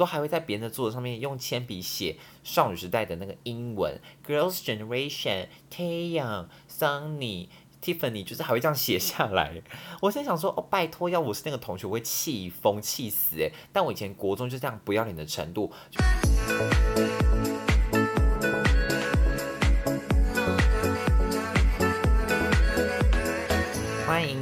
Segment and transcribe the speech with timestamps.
[0.00, 7.48] 都还会在别人的桌子上面用铅笔写少女时代的那个英文，Girls Generation、Taeyang、Sunny、
[7.82, 9.62] Tiffany，就是还会这样写下来。
[10.00, 13.52] 我现在想说，哦，拜托，要我是那个同学，我会气疯、气死诶。
[13.74, 15.70] 但我以前国中就这样不要脸的程度。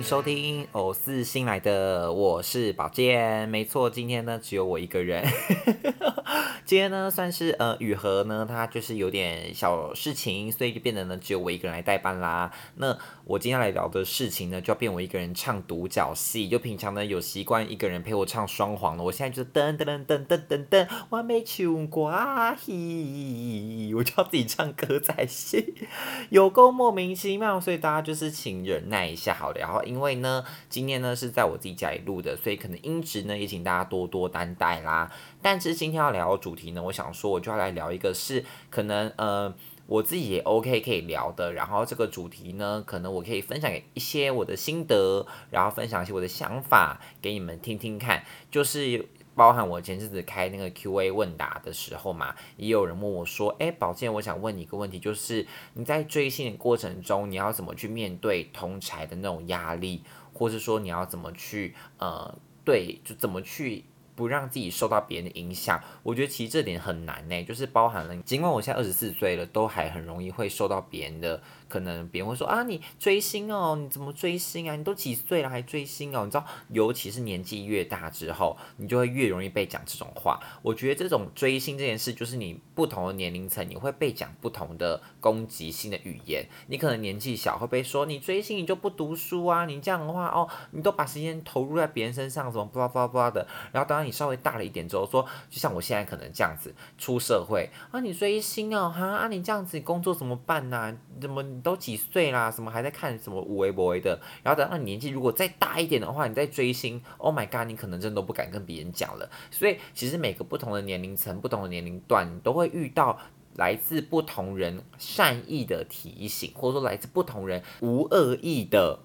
[0.09, 5.23] 收听偶四新来的，我是宝剑，没错，今天呢只有我一个人。
[6.65, 12.51] 今天呢算是呃雨禾呢，他就是有点小事情，所以就变得呢只有我一个人来代班啦。
[12.77, 16.49] 那我今天来聊的事情呢，就要变我一个人唱独角戏。
[16.49, 22.11] 就平常呢有习惯一个人陪我唱双簧了，我现在就噔噔噔噔噔噔噔，我没唱过
[22.59, 25.75] 戏，我就要自己唱歌在戏，
[26.30, 29.57] 有够莫名其妙，所以大家就是请忍耐一下好了。
[29.59, 35.11] 然后因因为呢，今天呢是在我自己家里录的，所以可能音质呢也请大家多多担待啦。
[35.43, 39.52] 但是今天要聊的主题呢，我想说我就要来聊一个是可能呃
[39.87, 41.52] 我自己也 OK 可以聊的。
[41.52, 48.23] 然后这个主题呢，可能我可以分享一些我的心得，然后分享一些我的想法给你们听听看。
[48.52, 49.04] 就是
[49.39, 60.03] 包含我前阵子开那个 Q&A 问答的时候嘛，也有人问我说：“哎，宝剑，我想问你一个问题，就是你在追星的过程中，你要怎么去面对同才的那种压力，
[60.35, 63.85] 或是说你要怎么去呃对，就怎么去。”
[64.19, 71.41] 不让自己受到别人的影响，我觉得其实这点很难呢，就是包含了，尽管我现在二十四岁了，都还很容易会受到别人的。
[71.69, 74.75] 可能别人会说啊，你追星哦，你怎么追星啊？
[74.75, 76.25] 你都几岁了还追星哦？
[76.25, 80.41] 你知道，尤其是年纪越大之后，你就会越容易被讲这种话。
[80.62, 86.49] 我觉得这种追星这件事，就是你不同的年龄层，你会被讲不同的攻击性的语言。
[86.69, 93.47] 你可能年纪小会被说你追星你就不读书啊，你这样的话哦，你都把时间投入在别人身上，什么巴拉巴拉巴拉的。
[93.72, 100.97] 然后当然你稍微大了一点之后，说就像我现在可能这样子出社会啊，你追星哦哈啊，你这样子工作怎么办呢？
[101.20, 101.60] 怎么你？
[101.60, 102.50] 都几岁啦？
[102.50, 104.18] 什么还在看什么五维博的？
[104.42, 109.28] 然后等到你年纪如果再大一点的话，你再追星，Oh my god，你可能真的都不敢跟别人讲了。
[109.50, 113.18] 所以其实每个不同的年龄层、不同的年龄段，你都会遇到
[113.56, 119.00] 来自不同人善意的提醒，或者说来自不同人无恶意的。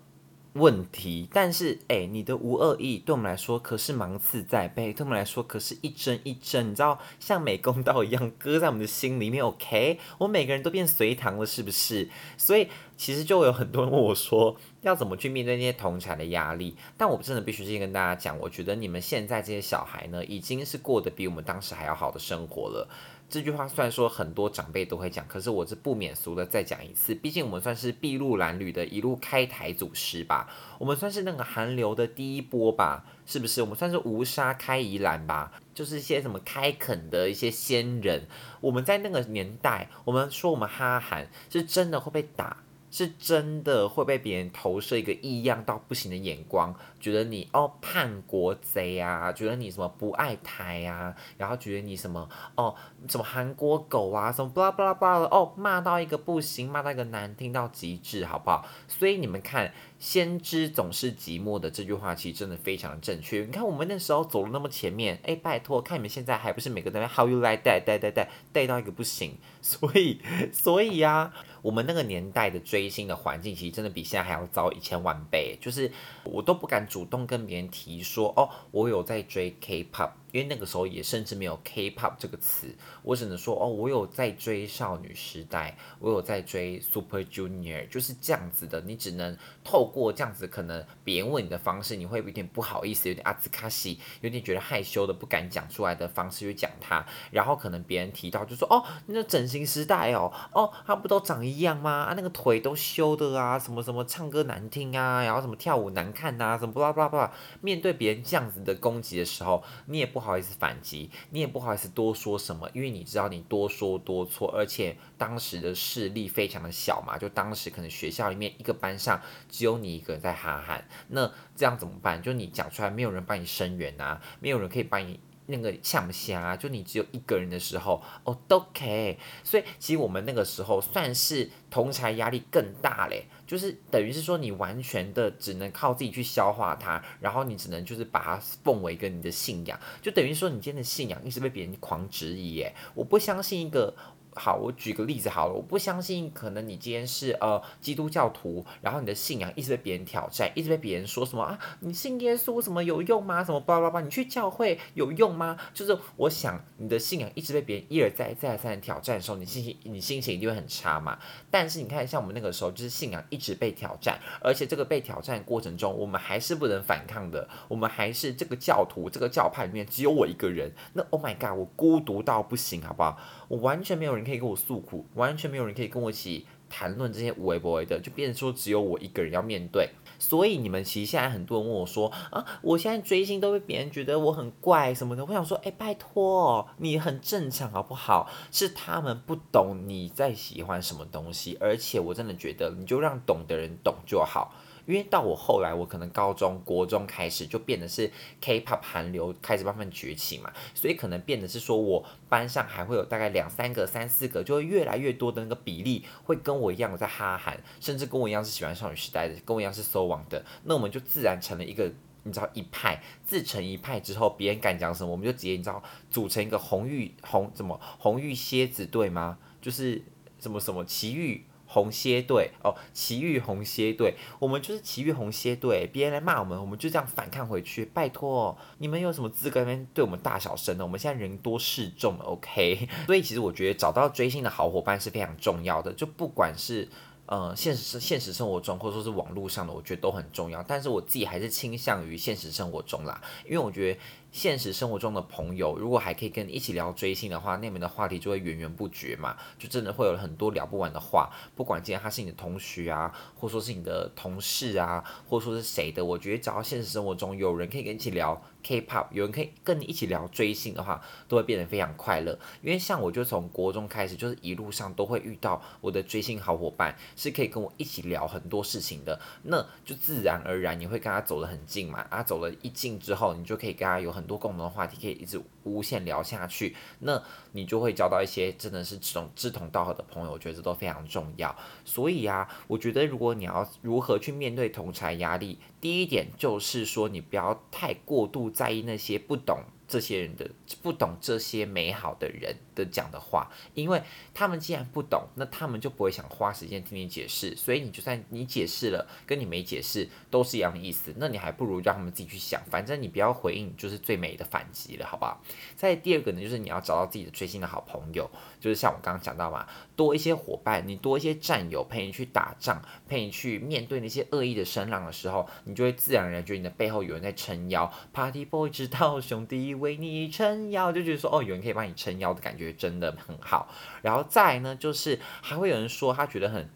[0.53, 9.43] 问题，但是哎，你的无恶意对我们来说可是芒刺在背，对我们来说可是一针一针，你知道像美工刀一样割在我们的心里面。
[9.43, 12.07] OK，我们每个人都变隋唐了，是不是？
[12.37, 16.75] 所以其实就有很多人问我说，要怎么去面对那些同产的压力？
[16.95, 22.87] 但我真的必须先跟大家讲，我觉得你们现在这些小孩呢，已经是过得比我们当时还要好的生活了。
[23.29, 27.15] 这句话虽然说很多长辈都会讲，可是我是不免俗的再讲一次。
[27.15, 30.47] 毕竟我们算是筚路蓝缕的一路开台祖师吧，
[30.77, 33.61] 我们算是那个韩流的第一波吧，是不是？
[33.61, 38.27] 我们算是无沙开宜兰吧，就是一些什么开垦的一些先人。
[38.61, 42.57] 我们在那个年代，我们说我们哈韩是真的会被打。
[42.95, 52.73] 是真的会被别人投射一个异样到不行的眼光，觉得你哦叛国贼啊，觉得你什么不爱台啊，然后觉得你什么哦
[53.09, 58.65] 什么韩国狗啊，什么巴拉巴拉巴拉的哦，骂到一个不行，骂到一个难听到极致，好不好？
[58.87, 59.73] 所以你们看。
[59.99, 63.39] 先知总是寂寞的这句话，其实真的非常正确。
[63.45, 69.37] 你看我们那时候走了那么前面，哎，拜托，看你们现在还不是每个人 How you like that，带带带带到一个不行。
[69.61, 70.19] 所以，
[70.51, 71.31] 所以呀，
[71.61, 75.57] 我们那个年代的追星的环境，其实真的比现在还要糟一千万倍。
[75.61, 75.89] 就是
[76.25, 80.11] 我都不敢主动跟别人提说，哦，我有在追 K-pop。
[80.33, 88.81] 因为那个时候也甚至没有 K-pop 这个词，我只能说哦，我有在追少女时代，我有在追 Super Junior，就是这样子的。
[88.81, 97.05] 你只能透过这样子，可能别人问你的方式，你会有点不好意思，有点阿兹卡西，有点觉得害羞的不敢讲出来的方式去讲他。
[97.29, 101.91] 然后可能别人提到就说哦，那整形时代哦，哦，他不都长一样吗？
[101.91, 107.31] 啊，那个腿都修的啊，什么什么唱歌难听啊，然后什么跳舞难看呐，什么巴拉巴拉巴拉。
[107.61, 110.22] 面对别人这样子的攻击的时候，你也不。
[110.23, 122.21] 不好意思反击，你也不好意思多说什么，因为你知道你多说多错，而且当时的势力非常的小嘛，就当时可能学校里面一个班上只有你一个人在哈韩，那这样怎么办？
[122.21, 125.19] 就你讲出来，没有人帮你声援啊，没有人可以帮你。
[125.45, 126.55] 那个像不像啊？
[126.55, 129.17] 就你只有一个人的时候，哦，都可以。
[129.43, 142.73] 所以其实我们那个时候算是同才压力更大嘞，就是等于是说你完全的只能靠自己去消化它，然后你只能就是把它奉为一个你的信仰，就等于说你今天的信仰一直被别人狂质疑耶。
[142.95, 143.95] 我不相信一个
[144.35, 153.43] 好，我举个例子好了，我不相信可能你今天是呃基督教徒，然后你的信仰一直被别人挑战，一直被别人说什么啊，你信耶稣什么有用吗？
[153.43, 155.57] 什么叭叭叭，你去教会有用吗？
[155.73, 161.19] 就是我想你的信仰一直被别人一而再再而三的挑战的时候，你心情你心情一定会很差嘛。
[161.51, 173.17] 但是你看，像我们那个时候，就是信仰一直被挑战，而且这个被挑战过程中，我们还是不能反抗的，我们还是这个教徒这个教派里面只有我一个人，那 Oh my God，我孤独到不行，好不好？
[173.53, 179.91] 我完全没有人可以跟我诉苦，完全没有人可以跟我一起谈论这些无微不微的，就变成说只有我一个人要面对。
[180.17, 188.27] 所以你们其实现在很多人问我说啊，我现在追星都被别人觉得我很怪什么的，我想说，哎，拜托，你很正常好不好？
[188.49, 194.51] 是他们不懂你在喜欢什么东西，而且我真的觉得你就让懂的人懂就好。
[194.85, 211.91] 因为到我后来，我可能高中国中开始就变得是 K-pop 韩流开始慢慢崛起嘛，所以可能变得是说我班上还会有大概两三个、三四个，就会越来越多的那个比例会跟我一样在哈韩，甚至跟我一样是喜欢少女时代的，跟我一样是 So 网的，那我们就自然成了一个
[212.23, 219.37] 你知道一派，自成一派之后，别人敢讲什么，我们就直接你知道组成一个红玉红怎么红玉蝎子队吗？
[219.61, 220.01] 就是
[220.39, 221.45] 什么什么奇遇。
[221.73, 225.89] 红蝎队哦，奇遇红蝎队，我们就是奇遇红蝎队。
[225.91, 227.83] 别人来骂我们，我们就这样反抗回去。
[227.85, 230.83] 拜托，你们有什么资格那边对我们大小声呢？
[230.83, 232.87] 我们现在人多势众，OK。
[233.07, 236.87] 所以其实我觉得找到追星的好伙伴是非常重要的，就不管是
[237.25, 240.61] 呃现实现实生活中，或者说是网络上的，我觉得都很重要。
[240.61, 243.99] 但是我自己还是倾向于现实生活中啦，因为我觉得。
[244.33, 251.29] 现实生活中的朋友，如果还可以跟你一起聊追星的话，那边的话题就会源源不绝嘛，就真的会有很多聊不完的话。
[251.55, 262.35] 不管今天他是你的同学啊，或说是你的同事啊，或说是谁的，我觉得只要现实生活中有人可以跟你一起聊 K-pop，有人可以跟你一起聊追星的话，都会变得非常快乐。
[262.63, 274.22] 因为像我就从国中开始，就是一路上都会遇到我的追星好伙伴，是可以跟我一起聊很多事情的，那就自然而然你会跟他走得很近嘛，啊，走了一近之后，你就可以跟他有很。
[274.23, 281.53] 很多共同的话题可以一直无限聊下去，那你就会交到一些真的是志同志同道合的朋友，我觉得这都非常重要。
[281.83, 289.59] 所以啊，我觉得如果你要如何去面对同才压力，第一点就是说你不要太过度在意那些不懂。
[289.93, 290.49] 这些人的
[290.81, 294.01] 不懂这些美好的人的讲的话，因为
[294.33, 297.55] 他们既然不懂，那他们就不会想花时间听你解释。
[297.55, 301.13] 所以你就算你解释了，跟你没解释都是一样的意思。
[301.17, 305.39] 那你还不如让他们自己去想，反正你不要回应，就是最美的反击了，好不好？
[305.75, 308.27] 再第二个呢，就是你要找到自己的追星的好朋友，
[308.59, 317.93] 就是像我刚刚讲到嘛，多一些伙伴，你多一些战友陪你去打仗，陪你去面对那些恶意的声浪的时候，你就会自然而然觉得你的背后有人在撑腰。
[318.11, 319.75] Party boy 知道兄弟。
[319.83, 323.69] 为你撑腰，就觉得说哦，有人可以帮你撑腰的感觉真的很好。
[324.01, 326.67] 然后再呢，就是还会有人说他觉得很，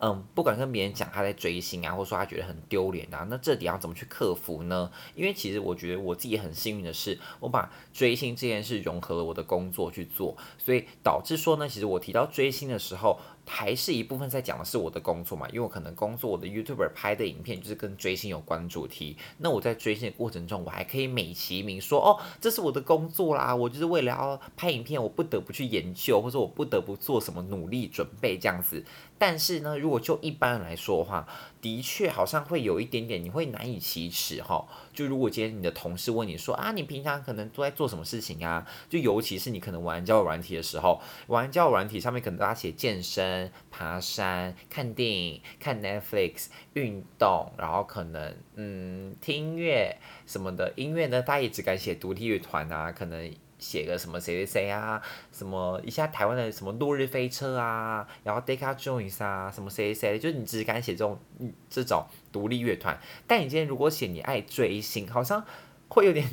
[0.00, 4.90] 嗯，不管跟别人讲他在追星啊，或者说他觉得很丢脸啊，那这点要怎么去克服呢？
[5.14, 13.18] 因为其实我觉得我自己很幸运的是，我把追星这件事融合了我的工作去做，所以导致说呢，其实我提到追星的时候。
[13.46, 19.16] 还是一部分在讲的是我的工作嘛，因为我可能工作我的 YouTuber 拍的影片就是跟追星有关主题。
[19.38, 28.84] 那我在追星的过程中，我还可以美其名说哦，这是我的工作啦，我就是为了要拍影片，我不得不去研究，或者我不得不做什么努力准备这样子。
[29.22, 31.28] 但是呢，如果就一般来说的话，
[31.60, 34.66] 的确好像会有一点点，你会难以启齿哈。
[34.92, 38.66] 就如果今天你的同事问你说啊，你平常可能都在做什么事情啊？
[38.90, 50.72] 就尤其是你可能玩交友软体的时候，玩交友软体上面可能大家写健身、爬山、看电影、看 Netflix、运动，然后可能嗯听音乐什么的。
[50.74, 53.32] 音乐呢，大家也只敢写独立乐团啊，可能。
[53.62, 55.00] 写个什么谁谁谁啊，
[55.30, 61.18] 什么一下台湾的什么落日飞车啊，然后 Deca Jones 啊，什么谁谁谁，就是你只敢写这种
[61.70, 63.00] 这种独立乐团。
[63.26, 65.44] 但你今天如果写你爱追星，好像
[65.88, 66.28] 会有点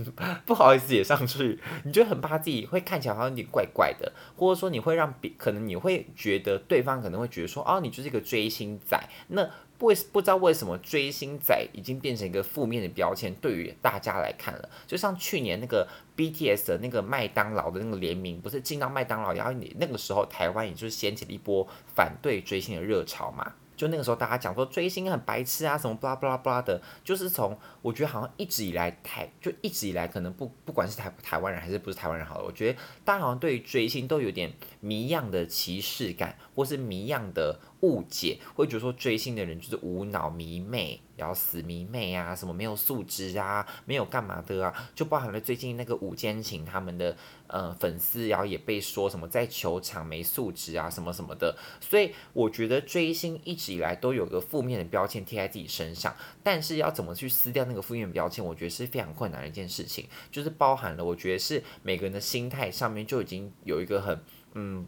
[0.45, 9.49] 不好意思写上去，你就很怕自己会看起来好像有点怪怪的，或者说你会让别可能你会觉得对方可能会觉得说，哦，你就是一个追星仔，那。
[9.79, 23.53] 不不知道为什么追星仔已经变成一个负面的标签，对于大家来看了，就像去年那个 BTS 的那个麦当劳的那个联名，不是进到麦当劳，然后你那个时候台湾也就是掀起了一波反对追星的热潮嘛。
[23.77, 47.15] 就那个时候，大家讲说追星很白痴啊，什么巴拉巴拉巴拉的，就是从我觉得好像一直以来台就一直以来可能不不管是台台湾人还是不是台湾人好了，我觉得大家好像对于追星都有点迷样的歧视感，或是迷样的误解，会觉得说追星的人就是无脑迷妹，然后死迷妹啊，什么没有素质啊，没有干嘛的啊，就包含了最近那个五间情他们的
[47.47, 51.57] 呃粉丝，然后也被说什么在球场没素质啊，什么什么的。
[51.79, 64.19] 所以我觉得追星一直以来都有个负面的标签贴在自己身上，但是要怎么去撕掉那个负面标签，我觉得是非常困难的一件事情，就是包含了我觉得是每个人的心态上面就已经有一个很
[64.53, 64.85] 嗯。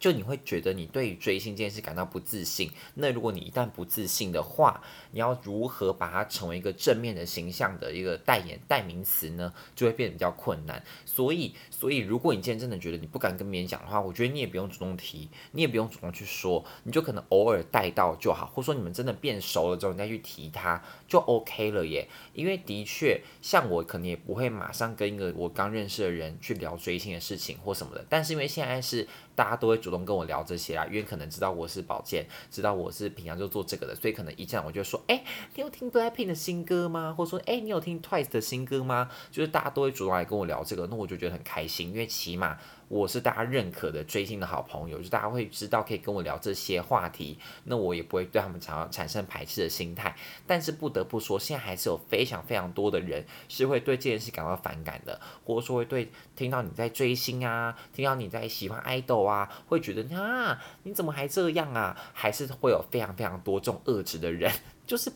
[0.00, 9.52] 就你会觉得你对于追星这件事感到不自信，那如果你一旦不自信的话，你要如何把它成为一个正面的形象的一个代言代名词呢？
[9.76, 10.82] 就会变得比较困难。
[11.04, 22.08] 所以，所以如果你今天真的觉得你不敢跟别人讲的话，我觉得你也不用主动提，你也不用主动去说，你就可能偶尔带到就好，或者说你们真的变熟了之后，你再去提他就 OK 了耶。
[22.32, 29.06] 因为的确，像我可能也不会马上跟一个我刚认识的人去聊追星的事情或什么的，但是因为现在是。
[29.34, 35.22] 大家都会主动跟我聊这些啊，因为可能知道我是保健，知道我是平常就做这个的，所以可能一见我就说，哎，
[35.54, 37.14] 你有听 Blackpink 的新歌吗？
[37.16, 39.10] 或者说，哎，你有听 Twice 的新歌吗？
[39.30, 42.58] 就是大家都会主动来跟我聊这个，那我就觉得很开心，因为起码。
[42.90, 50.16] 我是大家认可的追星的好朋友，就大家会知道可以跟我聊这些话题，那我也不会对他们产产生排斥的心态。
[50.44, 61.96] 但是不得不说，现在还是有非常非常多的人是会对这件事感到反感的，或者说会对听到你在追星啊，听到你在喜欢爱豆啊，会觉得啊你怎么还这样啊？
[62.12, 64.52] 还是会有非常非常多这种恶质的人，
[64.84, 65.12] 就是。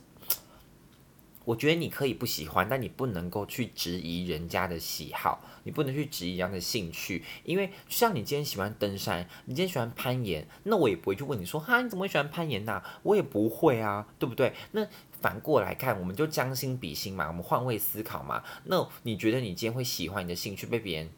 [1.44, 12.82] 我觉得你可以不喜欢，但你不能够去质疑人家的喜好，你不能去质疑人家的兴趣，因为像你今天喜欢登山，你今天喜欢攀岩，那我也不会去问你说，哈，你怎么会喜欢攀岩呐？
[13.02, 14.52] 我也不会啊，对不对？
[14.72, 14.86] 那
[15.20, 18.42] 反过来看，我们就将心比心嘛，我们换位思考嘛。
[18.64, 21.10] 那你觉得你今天会喜欢你的兴趣被别人？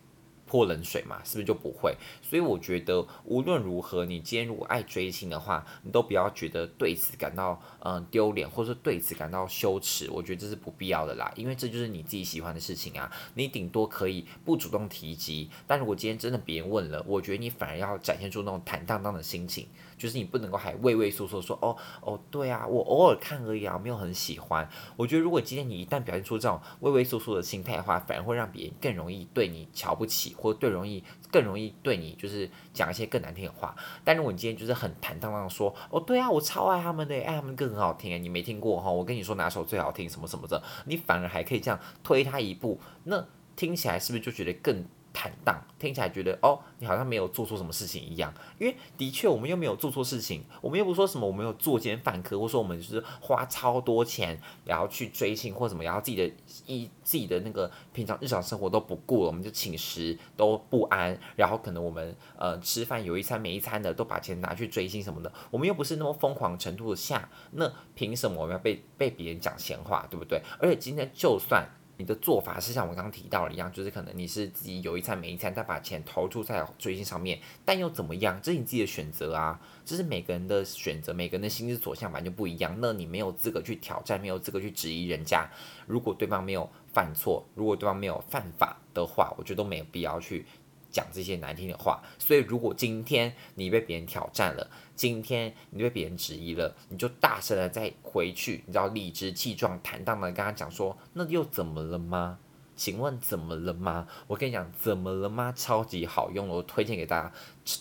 [0.46, 1.94] 泼冷水嘛，是不是就不会？
[2.22, 10.08] 所以我觉得无论如何，你今天如果爱追星的话，你都不要觉得对此感到嗯丢脸，或者对此感到羞耻。
[10.10, 13.12] 我觉得这是不必要的啦，因为这就是你自己喜欢的事情啊。
[13.34, 19.66] 你顶多可以不主动提及，但如果今天真的别人问了，我觉得你反而要展现出那种坦荡荡的心情。
[19.96, 24.68] 就是你不能够还畏畏缩缩说哦哦对啊，我偶尔看而已啊，没有很喜欢。
[24.96, 33.74] 我觉得如果今天你一旦表现出这种畏畏缩缩的心态的话，反而会让别人更容易对你瞧不起，或者更容易更容易对你就是讲一些更难听的话。
[34.04, 38.90] 但如果你今天就是很坦荡荡说哦对啊，我超爱他们的，爱他们歌很好听，你没听过哈？
[38.90, 43.26] 我跟你说哪首最好听什么什么的，你反而还可以这样推他一步，那
[43.56, 44.84] 听起来是不是就觉得更？
[45.16, 48.30] 坦荡，听起来觉得哦，你好像没有做错什么事情一样。
[48.58, 56.30] 因为的确，我们又没有做错事情，我们又不说什么，我们有作奸犯科，或者说我们就是花超多钱，然后去追星或什么，然后自己的
[56.66, 70.42] 一自己的那个平常日常生活都不顾了，我们就寝食都不安，然后可能我们呃吃饭有一餐没一餐的，都把钱拿去追星什么的，我们又不是那么疯狂程度的下，那凭什么我们要被被别人讲闲话，对不对？
[70.58, 71.66] 而且今天就算。
[71.98, 78.38] 你的做法是像我刚刚提到的一样，就是可能你是自己有一餐没一餐，再把钱投注在追星上面，但又怎么样？
[78.42, 82.76] 这是你自己的选择啊，这是每个人的选择，每个人的心之所向，完全不一样。
[82.80, 85.48] 那你没有资格去挑战，没有资格去质疑人家。
[85.86, 90.44] 如果对方没有犯错，如果对方没有犯法的话，我觉得都没有必要去。
[90.90, 102.38] 讲这些难听的话，所以如果今天你被别人挑战了，今天你被别人质疑了，你就大声的再回去，你知道理直气壮、坦荡的跟他讲说，那又怎么了吗？
[102.74, 104.06] 请问怎么了吗？
[104.26, 105.50] 我跟你讲，怎么了吗？
[105.56, 107.32] 超级好用，我推荐给大家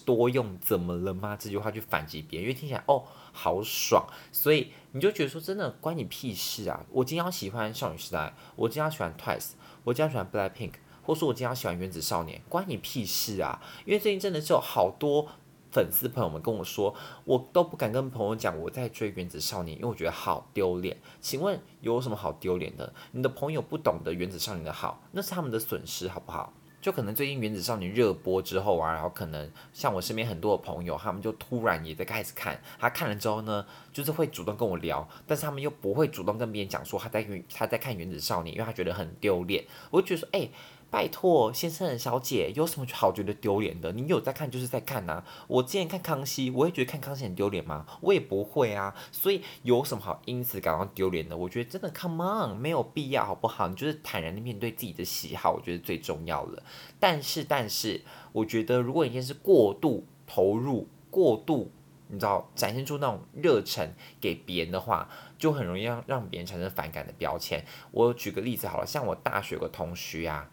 [0.05, 6.85] 多用“怎么了吗”这句话去反击别人，因为听起来哦好爽，所以你就觉得说真的关你屁事啊！
[6.91, 9.51] 我今天要喜欢少女时代，我今天要喜欢 Twice，
[9.83, 10.75] 我今天要喜欢 Blackpink。
[11.05, 13.61] 或说，我今天喜欢原子少年，关你屁事啊！
[13.85, 15.27] 因为最近真的是有好多
[15.71, 16.95] 粉丝朋友们跟我说，
[17.25, 20.97] 我都不敢跟朋友讲我在追原子少年，因为我觉得好丢脸。
[21.21, 22.93] 请问有什么好丢脸的？
[23.11, 26.53] 你的朋友不懂得原子少年的好，那是他们的损失，好不好？
[26.81, 39.65] 就可能最近原子少年热播之后啊，然后可能像我身边很多的朋友，他们就突然也在开始看，他看了之后呢，就是会主动跟我聊，但是他们又不会主动跟别人讲说他在他在看原子少年，因为他觉得很丢脸。
[39.91, 40.49] 我就觉得说，哎。
[40.95, 43.91] 拜托，先生小姐，有什么好觉得丢脸的？
[43.91, 45.21] 你有在看就是在看呐。
[45.45, 47.85] 我之前看康熙，我会觉得看康熙很丢脸吗？
[47.99, 48.95] 我也不会啊。
[49.11, 51.35] 所以有什么好因此感到丢脸的？
[51.35, 53.67] 我觉得真的，Come on，没有必要，好不好？
[53.67, 56.63] 你就是坦然的面对自己的喜好，我觉得最重要了。
[56.97, 61.73] 但是，但是，我觉得如果你天是过度投入、过度，
[62.07, 67.65] 你知道，展现出那种热忱给别人的话，就很容易让让别人产生反感的标签。
[67.91, 70.49] 我举个例子好了，像我大学有个同学啊。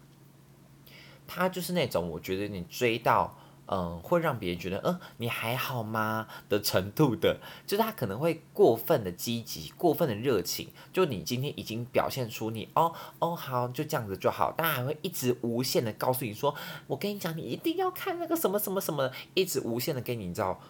[1.26, 3.36] 他就是那种，我觉得你追到
[3.66, 10.68] 嗯，会让别人觉得，嗯，你还好吗的程度的，就是他可能会过分的积极，过分的热情。
[10.92, 14.52] 就你今天已经表现出你，哦哦，好，就这样子就好。
[14.54, 16.54] 但还会一直无限的告诉你说，
[16.86, 20.60] 我跟你讲，你一定要看那个什么什么什么，一直无限的给你，你知道。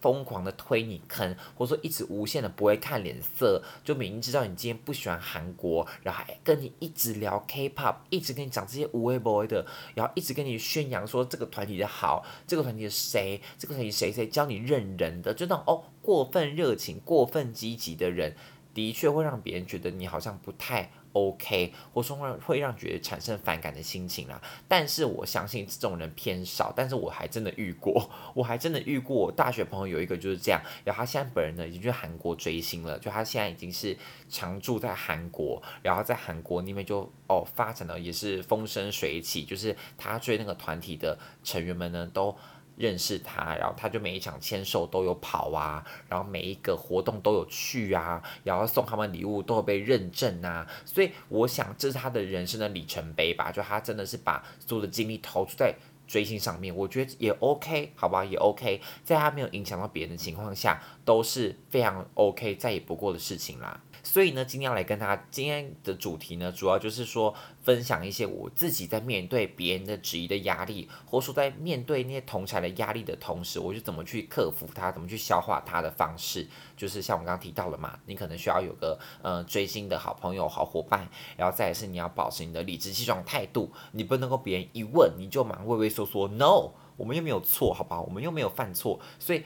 [0.00, 18.36] 疯狂的推你坑，或者说一直无限的不会看脸色，就明知道你今天不喜欢韩国，然后还跟你一直聊 K-pop，一直跟你讲这些无谓 boy 的，然后一直跟你宣扬说这个团体的好，这个团体的谁，这个团体谁谁教你认人的，就那种哦过分热情、过分积极的人，
[18.74, 20.90] 的确会让别人觉得你好像不太。
[21.14, 24.40] OK，或说会会让觉得产生反感的心情啦。
[24.68, 29.32] 但是我相信这种人偏少，但是我还真的遇过， 我还真的遇过。
[29.32, 33.96] 大学朋友有一个就是这样，然后他现在本人呢已经去韩国追星了，就他现在已经是
[34.28, 42.36] 常住在韩国，然后在韩国那边就哦发展的也是风生水起，就是他追那个团体的成员们呢都。
[42.76, 55.74] 认识他，然后他就每一场签售都有跑啊，然后每一个活动都有去啊，然后送他们礼物都有被认证啊，所以我想这是他的人生的里程碑吧，就他真的是把所有的精力投注在
[56.06, 63.80] 追星上面，我觉得也 OK，好吧，也 OK，在他没有影响到别人的情况下，都是非常 OK，再也不过的事情啦。
[64.04, 76.46] 所以呢，今天要来跟他今天的主题呢，主要就是说分享一些我自己在面对别人的质疑的压力，或者说在面对那些同才的压力的同时，我是怎么去克服它，怎么去消化它的方式，
[76.76, 88.02] 就是像我刚刚提到了嘛，你可能需要有个呃追星的好朋友、好伙伴，然后再是你要保持你的理直气壮态度，你不能够别人一问你就忙畏畏缩缩，no，我们又没有错，好不好？
[88.02, 89.42] 我们又没有犯错，所以。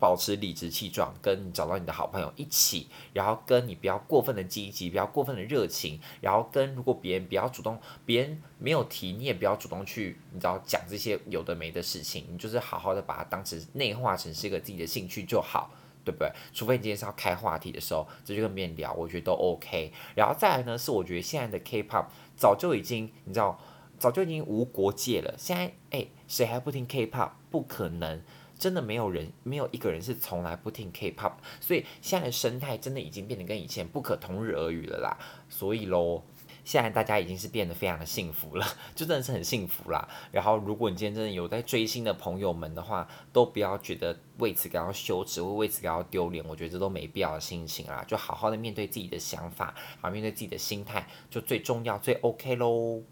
[0.00, 15.70] 保持理直气壮，跟你找到你的好朋友一起，然后跟你不要过分的积极，不要过分的热情，然后跟如果别人比较主动，别人没有提，你也不要主动去，你知道讲这些有的没的事情，你就是好好的把它当成内化成是一个自己的兴趣就好，
[16.02, 16.32] 对不对？
[16.54, 19.92] 除非你今天是要开话题的时候，这就跟别人聊，我觉得都 OK。
[20.14, 23.60] 然后再来呢，是我觉得现在的 K-pop 早就已经，你知道，
[23.98, 25.34] 早就已经无国界了。
[25.36, 27.32] 现在哎，谁还不听 K-pop？
[27.50, 28.22] 不可能。
[28.60, 35.16] 真的没有人，没有一个人是从来不听 K-pop，所以现在的生态真的已经变得跟以前不可同日而语了啦。
[35.48, 36.22] 所以喽，
[36.62, 40.06] 现在大家已经是变得非常的幸福了， 就真的是很幸福啦。
[40.30, 53.02] 然后，如果你今天真的有在追星的朋友们的话，都不要觉得为此感到羞耻或为此感到丢脸，我觉得这都没必要的心情啦，就好好的面对自己的想法，好面对自己的心态，就最重要，最 OK 喽。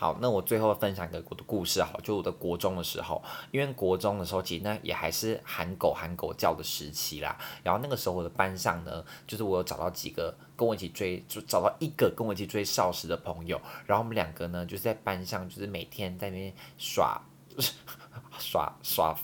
[0.00, 7.36] 好，那我最后分享一个我的故事，好，就我的国中的时候，因为国中的时候其实呢也还是喊狗喊狗叫的时期啦。
[7.64, 17.20] 然后那个时候我的班上呢，就是我有找到几个跟我一起追，就找到一个跟我一起追少时的朋友，然后我们两个呢就是在班上就是每天在那边耍
[18.38, 19.12] 耍 耍。
[19.12, 19.18] 耍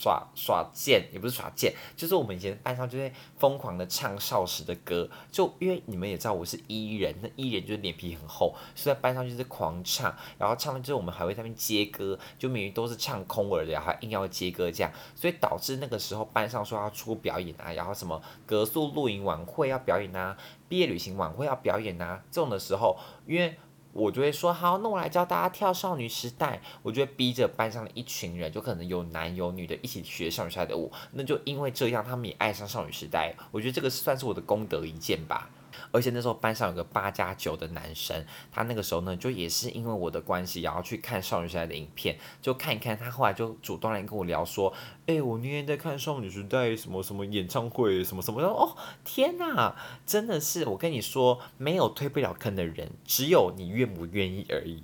[0.00, 20.34] 耍耍贱也不是耍贱，就是我们以前班上就会疯狂的唱少时的歌，就因为你们也知道我是伊人，那伊人就是脸皮很厚，所以在班上就是狂唱，然后唱完之后我们还会在那边接歌，就明明都是唱空耳的，还硬要接歌这样，所以导致那个时候班上说要出表演啊，然后什么格宿露营晚会要表演啊，
[20.66, 23.54] 毕业旅行晚会要表演啊，这种的时候，因为。
[23.92, 26.60] 我就会说好，那我来教大家跳少女时代。
[26.82, 30.92] 我就会逼着班上的一群人，就可能有男有女的，一起学少女时代的舞。
[31.12, 33.34] 那就因为这样，他们也爱上少女时代。
[33.50, 35.50] 我觉得这个算是我的功德一件吧。
[35.92, 42.96] 而且那时候班上有个八加九的男生，他那个时候呢，就也是因为我的关系，然后去看少女时代的影片，就看一看。
[42.96, 44.72] 他后来就主动来跟我聊说
[45.06, 49.74] ：“哎，我那天在看少女时代什么什么演唱会什么什么的。”哦，天哪，
[50.04, 54.82] 真的是我跟你说，没有推不了坑的人，只有你愿不愿意而已。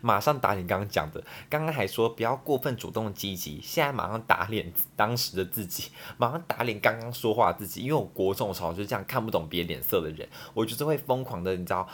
[0.00, 11.88] 马上打脸刚刚讲的，刚刚还说不要过分主动积极，现在马上打脸当时的自己，马上打脸刚刚说话自己，因为我国中的时候就是这样看不懂别人脸色的人，我就是会疯狂的，你知道，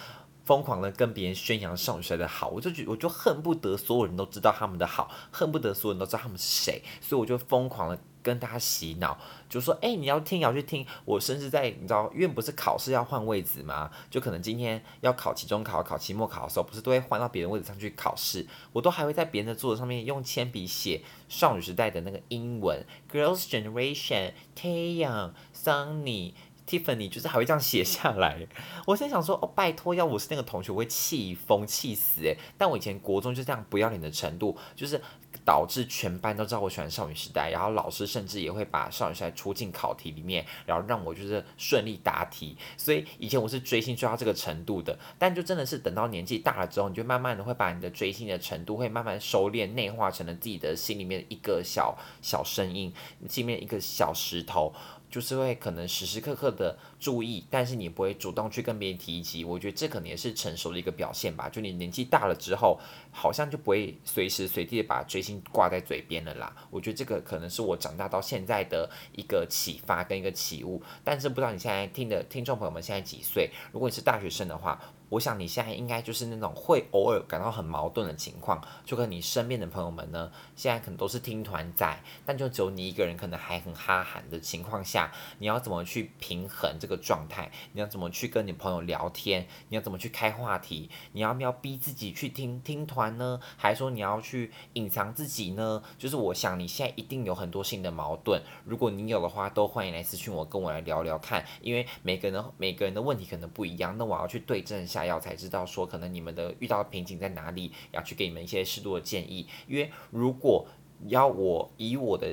[0.44, 7.98] 疯狂的跟别人宣扬少女时代的好，我就觉我就恨不得所有人都知道他们的好，恨不得所有人都知道他们是谁，所以我就疯狂的。
[8.28, 10.86] 跟大家洗脑，就说，哎，你要听，要去听。
[11.04, 13.90] 我甚至在，你知道，因为不是考试要换位置吗？
[14.10, 18.46] 就可能今天要考期中考、考期末考的时候，不是都会换到别人位置上去考试？
[18.72, 26.34] 我都还会在别人的桌子上面用铅笔写少女时代的那个英文，Girls' Generation、Tayang Sunny。
[26.68, 28.46] Tiffany 就是还会这样写下来，
[28.86, 32.36] 我现在想说哦，拜托，要我是那个同学，我会气疯气死诶。
[32.58, 35.00] 但我以前国中就这样不要脸的程度，就是
[35.48, 42.54] 导致全班都知道我喜欢少女时代，然后老师甚至也会把少女时代出进考题里面，然后让我就是顺利答题。
[42.76, 52.92] 所以以前我是追星追到这个程度的，但就真的是等到年纪大了之后，你就慢慢的会把你的追星的程度会慢慢收敛，内化成了自己的心里面一个小小声音，
[53.26, 54.74] 心里面一个小石头。
[55.10, 59.44] 就是会可能时时刻刻的注意，但是你不会主动去跟别人提及。
[59.44, 61.48] 我觉得这可能也是成熟的一个表现吧。
[61.48, 62.78] 就你年纪大了之后，
[63.10, 66.54] 好像就不会随时随地的把追星挂在嘴边了啦。
[66.70, 70.82] 我觉得这个可能是我长大到现在的一个启发跟一个起悟。
[71.02, 73.50] 但是不知道你现在听的听众朋友们现在几岁？
[73.72, 74.80] 如果你是大学生的话。
[75.10, 87.50] 我想你现在应该就是那种会偶尔感到很矛盾的情况，就跟你身边的朋友们呢，现在可能都是听团仔，但就只有你一个人可能还很哈韩的情况下，你要怎么去平衡这个状态？
[87.72, 89.46] 你要怎么去跟你朋友聊天？
[89.70, 90.90] 你要怎么去开话题？
[91.12, 93.40] 你要不要逼自己去听听团呢？
[93.56, 95.82] 还是说你要去隐藏自己呢？
[95.96, 104.97] 就是我想你现在一定有很多新的矛盾，如果你有的话，都欢迎来私讯我，跟我来聊聊看，因为每个人每个人的问题可能不一样，那我要去对症下。
[105.04, 109.46] 要才知道说，可能你们的遇到瓶颈在哪里，要去给你们一些适度的建议。
[109.66, 110.66] 因为如果
[111.06, 112.26] 要我以我的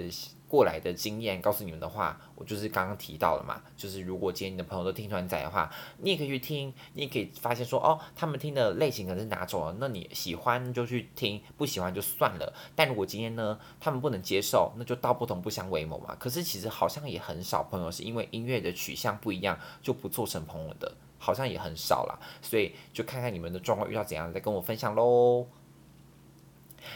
[0.47, 12.53] 过来的经验告诉你们的话，我就是刚刚提到了嘛，就是如果今天你的朋友都听团仔的话，你也可以去听，你也可以发现说，哦，他们听的类型可能是哪种，那你喜欢就去听，不喜欢就算了。
[12.75, 16.15] 但如果今天呢，他们不能接受，那就道不同不相为谋嘛。
[16.15, 20.95] 可是其实好像也很少朋友是因为音乐的取向不一样就不做成朋友的。
[21.25, 25.47] 好像也很少了，所以就看看你们的状况遇到怎样，再跟我分享喽。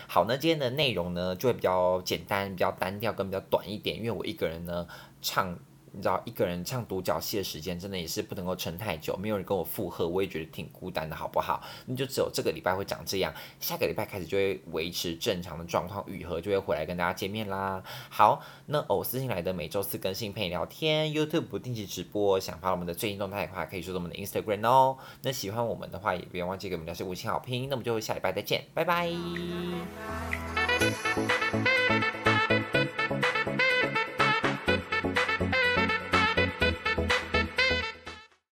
[0.08, 4.88] 好，那今天的内容呢，就会比较简单、比较单调，跟比较短一点，因为我一个人呢
[5.20, 5.58] 唱。
[5.92, 11.62] 你知道一个人唱独角戏的时间真的也是不能够撑太久，没有人跟我附和，我也觉得挺孤单的，好不好？
[11.86, 17.84] 那就只有这个礼拜会长这样，下个礼拜开始就会维持正常的状况，雨禾就会回来跟大家见面啦。
[18.10, 24.98] 好，那偶私信来的每周四更新陪你聊天，YouTube 不定期直播，想发我们的最新动态的话，可以说我们的 Instagram 哦。
[25.22, 27.68] 那喜欢我们的话，也不要忘记给我们留下五星好评。
[27.70, 29.10] 那我们就下礼拜再见，拜拜。